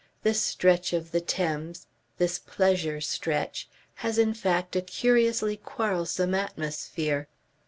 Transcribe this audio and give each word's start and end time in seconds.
This 0.23 0.41
stretch 0.41 0.93
of 0.93 1.11
the 1.11 1.21
Thames, 1.21 1.85
this 2.17 2.39
pleasure 2.39 2.99
stretch, 3.01 3.69
has 4.01 4.17
in 4.17 4.33
fact 4.33 4.75
a 4.75 4.81
curiously 4.81 5.57
quarrelsome 5.57 6.33
atmosphere. 6.33 7.27